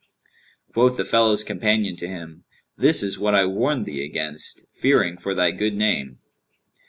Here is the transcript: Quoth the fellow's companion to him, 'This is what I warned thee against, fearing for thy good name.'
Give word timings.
Quoth 0.73 0.97
the 0.97 1.05
fellow's 1.05 1.43
companion 1.43 1.95
to 1.97 2.07
him, 2.07 2.43
'This 2.75 3.03
is 3.03 3.19
what 3.19 3.35
I 3.35 3.45
warned 3.45 3.85
thee 3.85 4.03
against, 4.03 4.63
fearing 4.73 5.15
for 5.15 5.35
thy 5.35 5.51
good 5.51 5.75
name.' 5.75 6.17